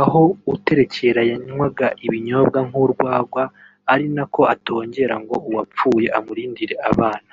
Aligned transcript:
aho 0.00 0.22
uterekera 0.54 1.20
yanywaga 1.30 1.86
ibinyobwa 2.06 2.58
nk’urwagwa 2.68 3.42
ari 3.92 4.06
na 4.16 4.24
ko 4.32 4.40
atongera 4.54 5.14
ngo 5.22 5.34
uwapfuye 5.48 6.06
amurindire 6.18 6.74
abana 6.90 7.32